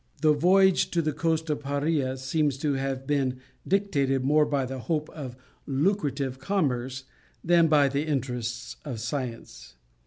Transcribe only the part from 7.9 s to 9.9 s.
interests of science.